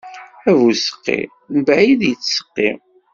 Abuseqqi 0.49 1.19
mebɛid 1.55 1.99
i 2.03 2.09
yettseqqi. 2.11 2.69